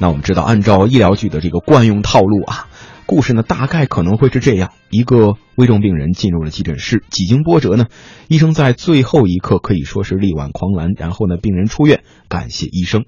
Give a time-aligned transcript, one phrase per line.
[0.00, 2.68] 那我们知道，按照医疗剧的这个惯用套路啊，
[3.04, 7.86] 故事呢大概可能会是这样：一个危重病人进入了急诊室，几经波折呢，
[8.28, 13.06] 医生在最后一刻可以说是力挽狂澜，然后呢，病人出院，感谢医生。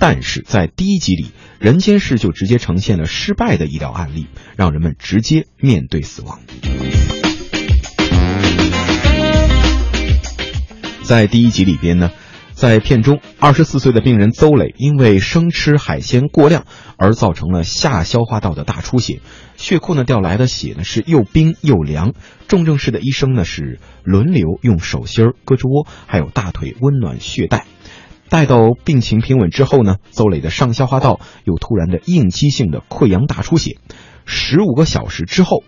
[0.00, 1.22] 但是在第一集里，
[1.60, 6.40] 《人间世》就直接呈现了失败的医疗案例，让人们直接面对死亡。
[11.04, 12.10] 在第一集里边呢，
[12.56, 16.64] 在片中，二十四岁的病人邹磊因为生吃海鲜过量
[16.96, 19.20] 而造成了下消化道的大出血，
[19.58, 22.14] 血库呢调来的血呢是又冰又凉，
[22.48, 27.66] 重症室的医生呢是轮流用手心儿、胳肢窝还有大腿温暖血袋。
[28.30, 33.76] 待到病情平稳之后呢，邹磊的上消化道又突然的应激性的溃疡大出血，
[34.24, 35.62] 十五个小时之后，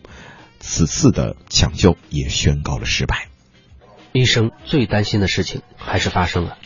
[0.59, 3.29] 此次的抢救也宣告了失败。
[4.15, 6.57] 医生最担心的事情还是发生了，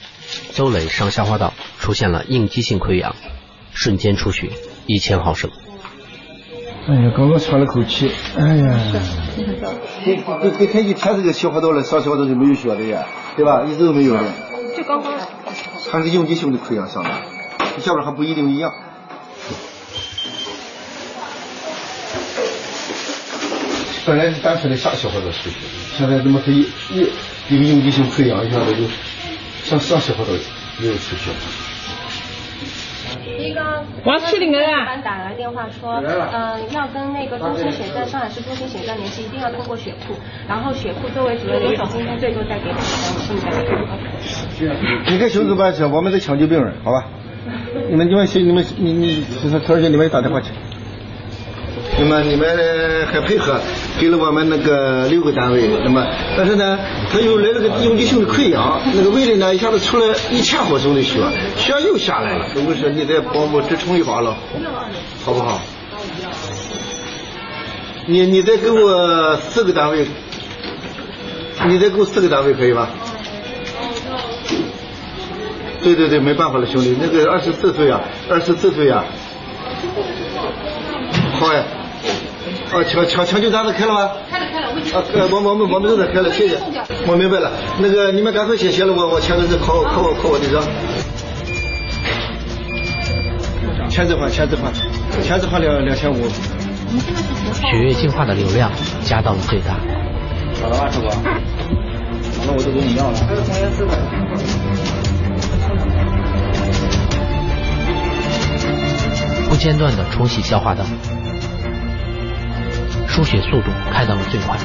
[0.52, 3.14] 邹磊上消化道出现了应激性溃疡，
[3.72, 4.50] 瞬间出血
[4.86, 5.50] 一千毫升。
[6.88, 8.80] 哎呀，刚刚喘了口气，哎呀，
[10.04, 13.62] 给给给他一天这个消化道了，上消化道就没有血了呀，对吧？
[13.64, 14.24] 一直都没有的。
[14.76, 15.12] 就刚刚。
[15.90, 17.10] 还是应激性的溃疡上的，
[17.80, 18.72] 下边还不一定一样。
[24.04, 25.56] 本来是单纯的下消化道出血，
[25.96, 27.00] 现在怎么可以一
[27.48, 28.82] 一个应激性溃疡一下子就
[29.64, 30.30] 上上消化道
[30.80, 31.30] 没有出血？
[33.38, 33.60] 一个
[34.04, 40.14] 王七零啊，班打来电话说，嗯，要跟那个中心血站，上海市中心血站联系，一定要通过血库，
[40.48, 42.84] 然后血库作为主任联系，今天最多再给两张，
[44.56, 45.12] 现在。
[45.12, 47.04] 你跟熊主办去，我们在抢救病人，好吧？
[47.90, 49.24] 你们你们你们你你
[49.66, 50.50] 同学你们打电话去。
[52.02, 53.60] 那么你们还配合
[53.96, 56.04] 给了我们那个六个单位，那么
[56.36, 56.76] 但是呢，
[57.12, 61.20] 他又来了个应激性的溃疡，那个胃里呢一下子出了一千毫升的血，
[61.56, 62.46] 血又下来了。
[62.56, 64.36] 我说你再帮我支撑一把了，
[65.24, 65.60] 好不好？
[68.06, 70.04] 你你再给我四个单位，
[71.68, 72.90] 你再给我四个单位可以吧？
[75.84, 79.04] 对对对，没办法了，兄弟，那个二十四岁啊，二十四岁啊，
[81.38, 81.62] 好呀。
[82.72, 84.10] 啊，抢抢抢救单子开了吗？
[84.30, 86.58] 开了开了，啊，我我们我们都在开了，谢谢。
[87.06, 90.62] 我明白了，那个你们赶快写写了，我我签个字，考考我考我的章。
[93.90, 94.72] 签字款签字款，
[95.22, 96.16] 签字款两两千五。
[97.70, 98.70] 血液净化的流量
[99.04, 99.74] 加到了最大。
[100.62, 101.08] 好了吧，师傅？
[102.46, 103.18] 那我就给你要了。
[109.50, 110.82] 不间断的冲洗消化道。
[113.12, 114.56] 输血速度开到了最快。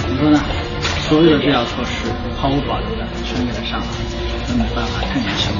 [0.00, 0.40] 怎么说呢？
[1.06, 2.08] 所有的治疗措施
[2.40, 3.86] 毫无保留的全给他上了，
[4.48, 5.52] 那没办法，更加强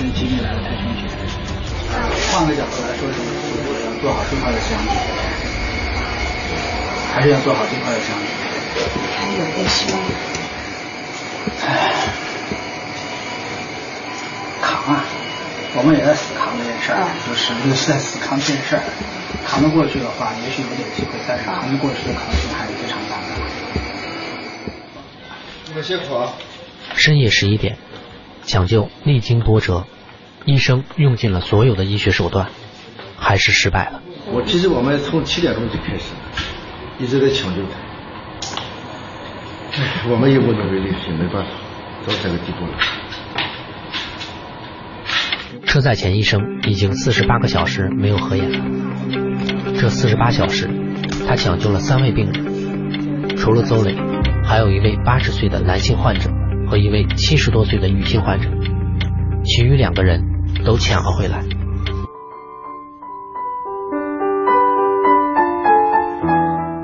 [0.00, 1.06] 因为疾病来的太凶险。
[2.32, 3.22] 换个角度来说，是
[3.86, 4.90] 要做好这块的项目，
[7.14, 8.24] 还是要做好这块的项目。
[9.16, 10.02] 还有点希望。
[11.68, 11.94] 唉，
[14.60, 15.04] 扛啊！
[15.78, 18.82] 我们也在死扛这件事儿，就是就是在死扛这件事儿。
[19.56, 23.28] 扛得过去的话，也许有点机会，但是扛不过去的可能性还是非常大的。
[25.68, 26.34] 你们辛苦啊！
[26.94, 27.78] 深夜十一点，
[28.44, 29.86] 抢救历经波折，
[30.44, 32.50] 医生用尽了所有的医学手段，
[33.16, 34.02] 还是失败了。
[34.26, 36.12] 我其实我们从七点钟就开始，
[36.98, 37.70] 一直在抢救他。
[39.80, 41.50] 唉，我们也无能为力，也没办法，
[42.06, 42.72] 到这个地步了。
[45.64, 49.25] 车载前医生已经四十八个小时没有合眼了。
[49.86, 50.68] 这四十八小时，
[51.28, 53.94] 他抢救了三位病人，除了邹磊，
[54.42, 56.28] 还有一位八十岁的男性患者
[56.68, 58.48] 和一位七十多岁的女性患者，
[59.44, 60.24] 其余两个人
[60.64, 61.44] 都抢了回来。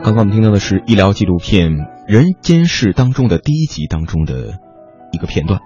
[0.05, 1.73] 刚刚我们听到的是医疗纪录片
[2.07, 4.61] 《人间世》当中的第一集当中的
[5.11, 5.59] 一个片段，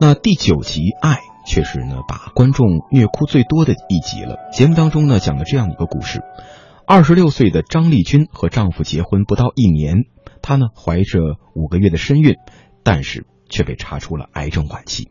[0.00, 1.14] 那第九集《爱》。
[1.50, 4.36] 确实呢，把观众虐哭最多的一集了。
[4.52, 6.20] 节目当中呢，讲了这样一个故事：
[6.86, 10.04] 二十六岁的张丽君和丈夫结婚不到一年，
[10.42, 11.18] 她呢怀着
[11.56, 12.36] 五个月的身孕，
[12.84, 15.10] 但是却被查出了癌症晚期。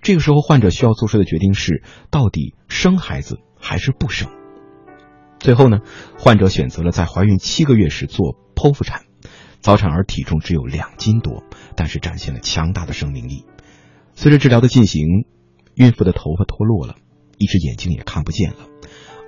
[0.00, 4.30] 这个时候，患者需要做出的决定是：到底生孩子还是不生？
[5.40, 5.80] 最后呢，
[6.18, 9.02] 患者选择了在怀孕七个月时做剖腹产，
[9.60, 11.42] 早产儿体重只有两斤多，
[11.76, 13.44] 但是展现了强大的生命力。
[14.14, 15.26] 随着治疗的进行。
[15.80, 16.96] 孕妇的头发脱落了，
[17.38, 18.58] 一只眼睛也看不见了。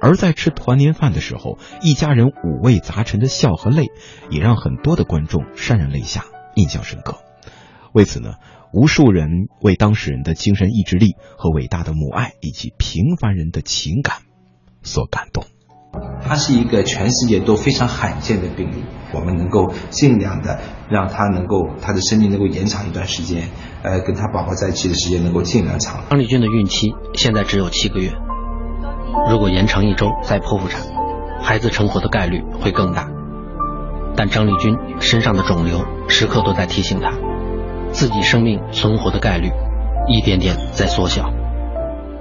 [0.03, 3.87] 而在吃团年饭的时候，一家人五味杂陈的笑和泪，
[4.29, 7.21] 也让很多的观众潸然泪下，印象深刻。
[7.95, 8.35] 为此呢，
[8.71, 9.31] 无数人
[9.63, 14.17] 为当事人的精神意志力和伟大的母爱以及平凡人的情感
[14.83, 15.47] 所感动。
[16.27, 23.49] 他是一个全世界都非常罕见的病例，我们能够尽量的让他能够他的生命能够延长一段时间，
[23.83, 26.01] 呃，跟他宝宝在一起的时间能够尽量长。
[26.11, 28.13] 张丽君的孕期现在只有七个月，
[29.31, 30.81] 如果延长一周再剖腹产，
[31.43, 33.09] 孩子成活的概率会更大。
[34.15, 37.13] 但张丽君身上的肿瘤时刻都在提醒她，
[37.93, 39.51] 自己生命存活的概率
[40.07, 41.31] 一点点在缩小。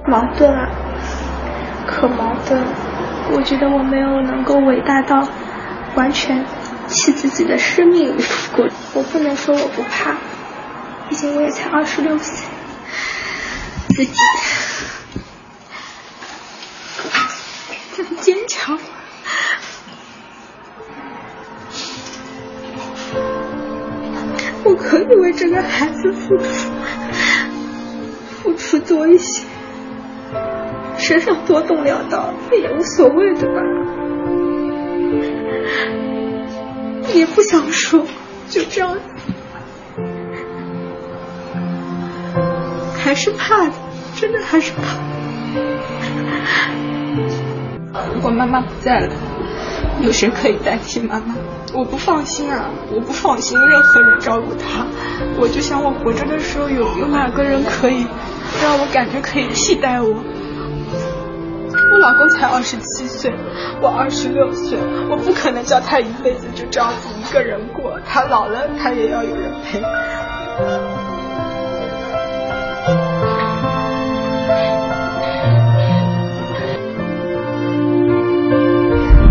[0.08, 0.68] 矛盾啊，
[1.86, 2.62] 可矛盾。
[3.34, 5.26] 我觉得我没有能够伟大到
[5.94, 6.44] 完全
[6.88, 8.68] 弃自己的生命于不顾。
[8.94, 10.16] 我不能说我不怕，
[11.08, 12.46] 毕竟我也才二十六岁，
[13.88, 14.12] 自己
[17.96, 18.78] 这么坚强。
[24.64, 26.44] 我可以为这个孩子付出，
[28.42, 29.44] 付出多一些。
[31.02, 33.60] 身上多动两刀也无所谓的吧，
[37.12, 38.06] 也不想说，
[38.48, 38.96] 就这样，
[42.96, 43.72] 还是怕的，
[44.14, 44.82] 真的还是怕。
[48.14, 49.12] 如果妈妈不在了，
[50.02, 51.34] 有谁可以代替妈妈？
[51.74, 54.86] 我不放心啊，我不放心任何人照顾她，
[55.36, 58.06] 我就想我活着的时候有有哪个人可以
[58.62, 60.14] 让我感觉可以替代我。
[62.02, 63.32] 我老公才二十七岁，
[63.80, 64.76] 我二十六岁，
[65.08, 69.80] 我不可能叫他一辈子就这样子一个人过，他老了他也要有人陪。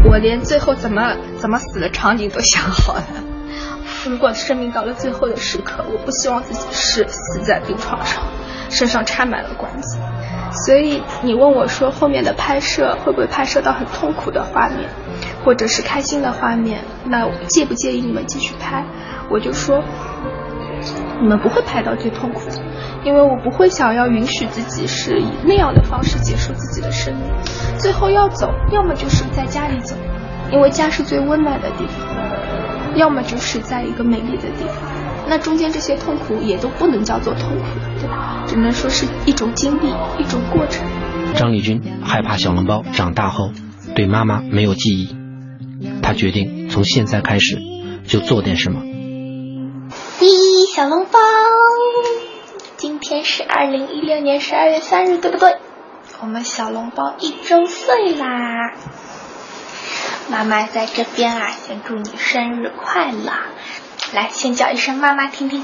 [0.10, 3.04] 我连最后怎么怎么死的场景都想好了。
[4.06, 8.24] 如果生命到了最后的时刻，我不希望自己是死在病床上，
[8.70, 9.98] 身上插满了管子。
[10.52, 14.90] 所以你问我说后面的拍摄会不会拍摄到很痛苦的画面，
[15.46, 16.84] 或者是开心的画面？
[17.06, 18.86] 那介不介意你们继续拍？
[19.30, 19.82] 我就说，
[21.22, 22.62] 你们不会拍到最痛苦的，
[23.06, 27.24] 因为我不会想要允许自己是以那样的方式结束自己的生命。
[27.78, 29.96] 最后要走，要么就是在家里走，
[30.52, 35.01] 因为家是最温暖的地方；要么就是在一个美丽的地方。
[35.32, 37.64] 那中间这些痛苦也都不能叫做痛苦，
[37.98, 38.44] 对吧？
[38.48, 39.88] 只能说是一种经历，
[40.20, 40.86] 一种过程。
[41.36, 43.54] 张丽君害怕小笼包长大后
[43.96, 45.16] 对妈妈没有记忆，
[46.04, 47.58] 她决定从现在开始
[48.06, 48.82] 就做点什么。
[48.82, 51.18] 咦，小笼包，
[52.76, 55.56] 今天是二零一六年十二月三日，对不对？
[56.20, 58.74] 我们小笼包一周岁啦！
[60.30, 63.32] 妈妈在这边啊，先祝你生日快乐。
[64.14, 65.64] 来，先叫一声妈妈听听，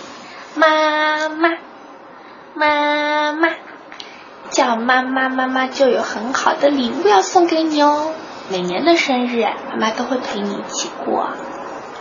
[0.55, 1.57] 妈妈，
[2.55, 3.49] 妈妈，
[4.49, 8.13] 叫妈妈，妈妈就有很好的礼物要送给你哦。
[8.49, 11.27] 每年的生日，妈妈都会陪你一起过。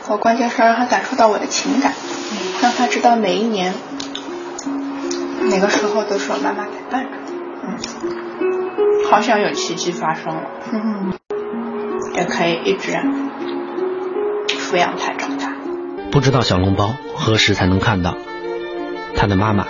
[0.09, 1.93] 我关键是让他感受到我的情感，
[2.63, 3.75] 让他知道每一年，
[5.51, 7.11] 哪个时候都是我妈妈陪伴着。
[7.65, 10.43] 嗯，好想有奇迹发生了。
[10.73, 11.13] 嗯，
[12.15, 12.93] 也可以一直
[14.49, 15.36] 抚养他长大。
[16.17, 18.17] 不知道小笼包何时才能看到
[19.15, 19.67] 他的妈妈，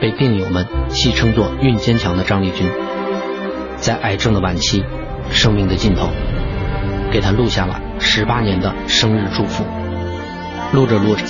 [0.00, 2.66] 被病友们戏称作“孕坚强”的张丽君，
[3.76, 4.82] 在癌症的晚期，
[5.30, 6.08] 生命的尽头，
[7.12, 9.62] 给他录下了十八年的生日祝福。
[10.72, 11.22] 录着录着，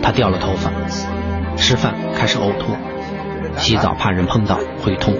[0.00, 0.70] 他掉了头发，
[1.56, 2.76] 吃饭开始呕吐，
[3.56, 5.16] 洗澡怕人碰到会痛，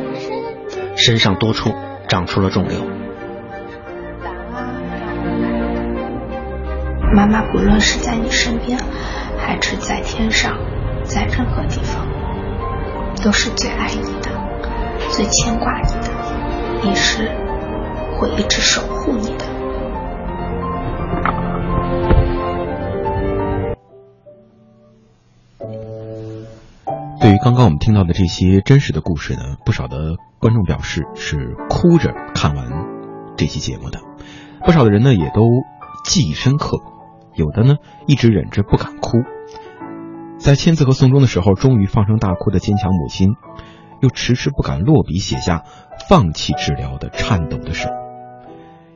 [0.94, 1.74] 身上多处
[2.06, 2.78] 长出了肿瘤。
[7.12, 8.78] 妈妈，不论是在你身边，
[9.38, 10.56] 还是在天上，
[11.04, 12.06] 在任何地方，
[13.22, 14.30] 都是最爱你的，
[15.10, 17.30] 最牵挂你的，也是
[18.18, 19.44] 会一直守护你的。
[27.20, 32.66] 对于刚刚我们听到的这些真实的故事呢，不少的观众表示是哭着看完
[33.36, 34.00] 这期节目的，
[34.64, 35.40] 不少的人呢也都
[36.04, 36.78] 记忆深刻。
[37.34, 37.76] 有的呢，
[38.06, 39.18] 一直忍着不敢哭，
[40.38, 43.34] 在签字和送终的时候，终于放声大哭的坚强母亲，
[44.00, 45.64] 又迟迟不敢落笔写下
[46.08, 47.88] 放弃治疗的颤抖的手。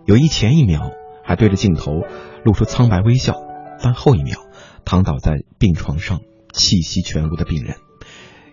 [0.04, 0.90] 有一前一秒
[1.24, 2.02] 还对着镜头
[2.44, 3.34] 露出苍白微笑，
[3.82, 4.38] 但后一秒
[4.84, 6.20] 躺倒在病床上
[6.52, 7.76] 气息全无的病人，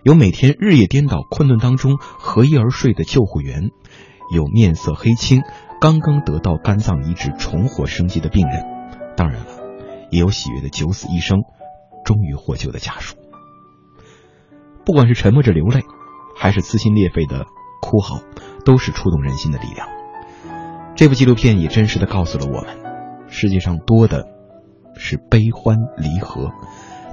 [0.02, 3.70] 有每天日夜颠倒困顿当中合衣而睡的救护员，
[4.34, 5.42] 有面色黑青
[5.80, 8.64] 刚刚得到肝脏移植重获生机的病人，
[9.16, 9.55] 当然了。
[10.10, 11.40] 也有喜悦的九死一生，
[12.04, 13.16] 终于获救的家属。
[14.84, 15.82] 不管是沉默着流泪，
[16.36, 17.46] 还是撕心裂肺的
[17.82, 18.20] 哭嚎，
[18.64, 19.88] 都是触动人心的力量。
[20.94, 22.78] 这部纪录片也真实的告诉了我们，
[23.28, 24.24] 世界上多的
[24.94, 26.52] 是悲欢离合，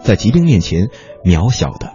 [0.02, 0.88] 在疾病面前，
[1.26, 1.94] 渺小的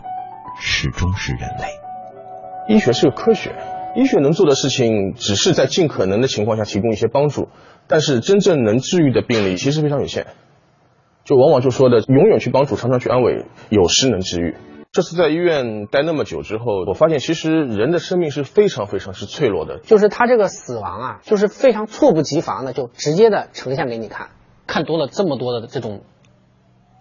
[0.61, 2.75] 始终是人类。
[2.75, 3.55] 医学是个科学，
[3.97, 7.49] 医学能做的事情只是在尽可能的情况下提供一些帮助，
[7.87, 10.27] 但是真正能治愈的病例其实非常有限。
[11.29, 14.55] 就往往就说的永远去帮助，常常去安慰，有时能治愈。
[14.91, 19.79] 这次在医院待那么久之后，我发现其实人的生命是非常非常是脆弱的。
[19.81, 24.29] 就是他这个死亡啊，就是非常猝不及防的，就直接的呈现给你看。
[24.67, 26.01] 看多了这么多的这种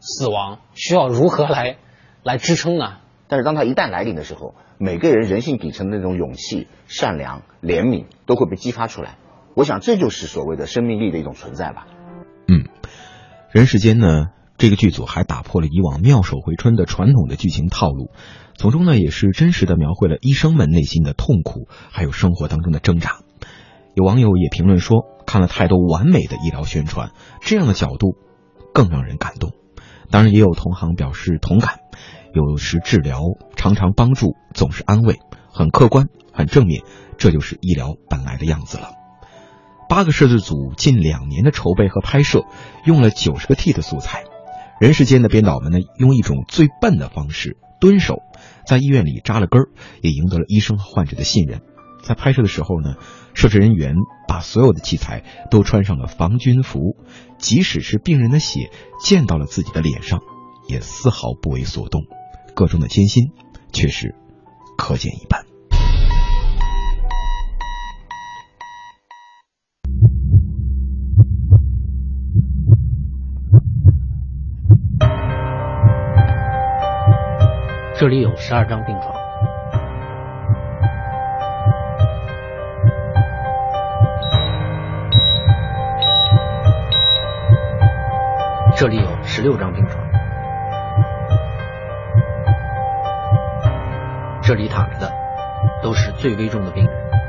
[0.02, 1.78] 死亡，需要如何来
[2.22, 2.98] 来支撑呢？
[3.30, 9.16] 但是当他一旦来临的时候，每个人人性底层的那种勇气、善良、怜悯都会被激发出来。
[9.56, 11.88] 我想这就是所谓的生命力的一种存在吧。
[12.50, 12.68] 嗯，
[13.52, 14.28] 人世间呢？
[14.58, 18.12] 这个剧组还打破了以往妙手回春的传统的剧情套路，
[18.58, 23.20] 从中呢也是真实的描绘了医生们内心的痛苦，还有生活当中的挣扎。
[23.94, 28.16] 有网友也评论说，看了太多完美的医疗宣传，这样的角度
[28.74, 29.54] 更让人感动。
[30.10, 31.76] 当然，也有同行表示同感，
[32.34, 33.22] 有时治疗
[33.56, 35.20] 常常帮助，总是安慰，
[35.54, 36.82] 很客观，很正面，
[37.18, 38.97] 这就是医疗本来的样子了。
[39.90, 42.46] 八个摄制组近两年的筹备和拍摄，
[42.86, 44.26] 用了九十个 T 的素材。
[44.80, 48.22] 人世间的编导们呢，用一种最笨的方式蹲守，
[48.66, 49.70] 在医院里扎了根儿，
[50.02, 51.62] 也赢得了医生和患者的信任。
[52.04, 52.96] 在拍摄的时候呢，
[53.34, 53.96] 摄制人员
[54.28, 56.96] 把所有的器材都穿上了防菌服，
[57.40, 58.70] 即使是病人的血
[59.04, 60.20] 溅到了自己的脸上，
[60.68, 62.04] 也丝毫不为所动。
[62.54, 63.32] 个中的艰辛，
[63.74, 64.16] 却是
[64.78, 65.47] 可见一斑。
[78.08, 79.14] 这里有十二张病床，
[88.78, 90.02] 这里有十六张病床，
[94.42, 95.12] 这里躺着的
[95.84, 97.27] 都是最危重的病人。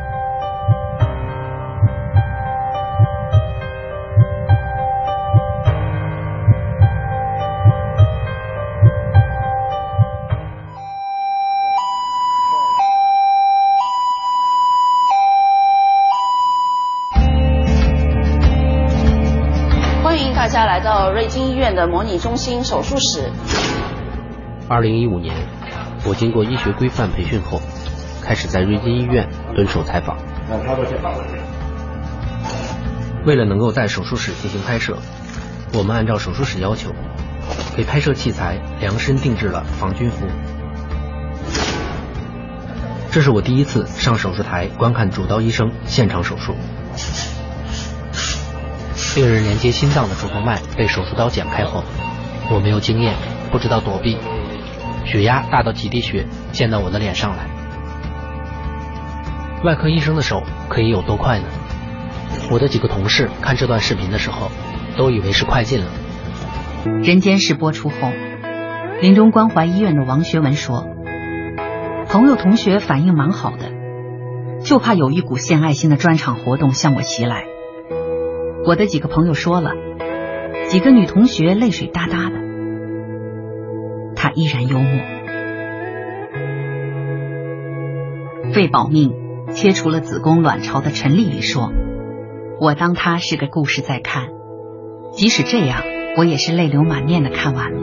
[21.75, 23.31] 的模拟中心手术室。
[24.69, 25.35] 二零一五年，
[26.05, 27.61] 我经过医学规范培训后，
[28.23, 30.17] 开始在瑞金医院蹲守采访。
[33.25, 34.97] 为了能够在手术室进行拍摄，
[35.75, 36.91] 我们按照手术室要求，
[37.77, 40.27] 给拍摄器材量身定制了防菌服。
[43.11, 46.55] 这是我第一次上手术台观看主刀医生现场手术。
[49.15, 51.83] 病人连接心脏的主动脉被手术刀剪开后，
[52.53, 53.15] 我没有经验，
[53.51, 54.17] 不知道躲避，
[55.05, 57.47] 血压大到几滴血溅到我的脸上来。
[59.65, 61.47] 外科医生的手可以有多快呢？
[62.51, 64.53] 我的几个同事看这段视频的时候，
[64.97, 65.87] 都以为是快进了。
[67.03, 68.13] 人间世播出后，
[69.01, 70.87] 临终关怀医院的王学文说
[72.09, 73.73] ：“朋友同学反应蛮好的，
[74.63, 77.47] 就怕有一股献爱心的专场活动向我袭来。”
[78.67, 79.73] 我的几个朋友说了，
[80.67, 82.37] 几个女同学泪水哒哒的，
[84.15, 85.01] 他依然幽默。
[88.55, 89.15] 为保命
[89.53, 91.73] 切除了子宫卵巢的陈丽丽说
[92.61, 94.29] ：“我当她是个故事在看，
[95.13, 95.83] 即使这样，
[96.17, 97.81] 我也是泪流满面的看完了。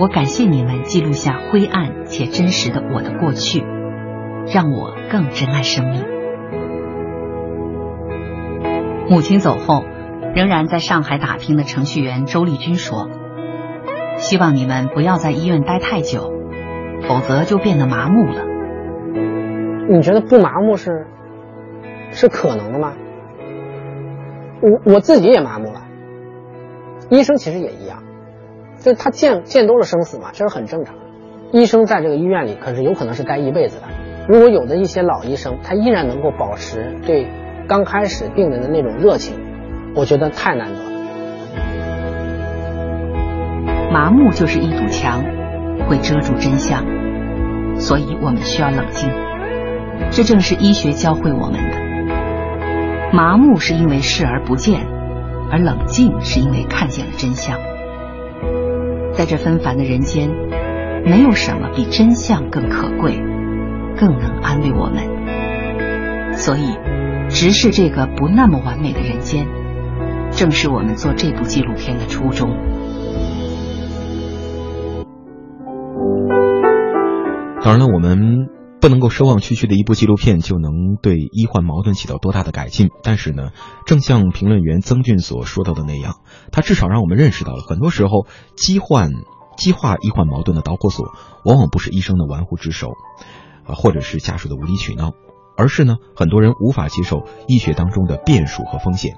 [0.00, 3.62] 我感谢你们记录下灰暗且真实的我的过去，
[4.52, 6.04] 让我更珍爱生命。”
[9.06, 9.84] 母亲走后，
[10.34, 13.10] 仍然在上海打拼的程序员周丽君说
[14.16, 16.32] ：“希望你们不要在医院待太久，
[17.06, 18.42] 否则就变得麻木了。”
[19.90, 21.06] 你觉得不麻木是
[22.12, 22.94] 是可能的吗？
[24.62, 25.82] 我我自己也麻木了，
[27.10, 28.02] 医生其实也一样，
[28.78, 30.94] 就他见见多了生死嘛，这是很正常。
[31.52, 33.84] 医生在这个医院里可是有可能是待一辈子的。
[34.26, 37.28] 如果有的一些老医生，他依然能够保持对。
[37.66, 39.34] 刚开始病人的那种热情，
[39.94, 40.90] 我觉得太难得了。
[43.90, 45.24] 麻木就是一堵墙，
[45.88, 46.84] 会遮住真相，
[47.76, 49.10] 所以我们需要冷静。
[50.10, 51.84] 这正是医学教会我们的。
[53.12, 54.86] 麻木是因为视而不见，
[55.50, 57.58] 而冷静是因为看见了真相。
[59.12, 60.28] 在这纷繁的人间，
[61.06, 63.16] 没有什么比真相更可贵，
[63.96, 66.34] 更能安慰我们。
[66.36, 66.76] 所以，
[67.34, 69.48] 直视这个不那么完美的人间，
[70.30, 72.48] 正是我们做这部纪录片的初衷。
[77.60, 78.46] 当然了，我们
[78.80, 82.90] 不能够奢望区区的一部纪录片就能对医患矛盾起到多大的改进。
[83.02, 83.48] 但是呢，
[83.84, 86.20] 正像评论员曾俊所说到的那样，
[86.52, 89.10] 他至少让我们认识到了，很多时候激患
[89.56, 91.08] 激化医患矛盾的导火索，
[91.44, 92.92] 往往不是医生的玩忽职守，
[93.66, 95.14] 啊，或者是家属的无理取闹，
[95.56, 99.16] 而是呢，很多人无法接受医学当中的变数和风险。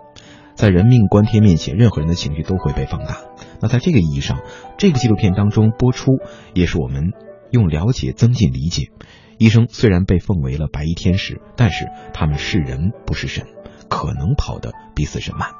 [0.54, 3.18] 在人命关天面前，任何人的情绪都会被放大。
[3.60, 4.40] 那在这个意义上，
[4.78, 6.12] 这个纪录片当中播出，
[6.54, 7.12] 也是我们。
[7.52, 8.90] 用了解增进理解，
[9.38, 13.46] 医生虽然被奉为了白衣天使，但是他们是人不是神，
[13.88, 15.50] 可能跑得比死神慢。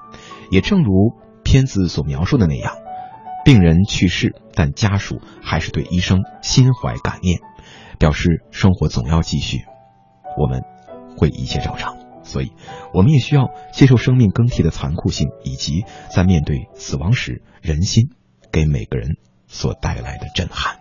[0.51, 1.13] 也正如
[1.45, 2.75] 片子所描述的那样，
[3.45, 7.39] 病人去世，但家属还是对医生心怀感念，
[8.01, 9.61] 表示生活总要继续，
[10.37, 10.63] 我们
[11.17, 11.97] 会一切照常。
[12.23, 12.51] 所以，
[12.93, 18.11] 我们也需要接受生命更替的残酷性，以及在面对死亡时人心
[18.51, 19.17] 给每个人
[19.47, 20.81] 所带来的震撼。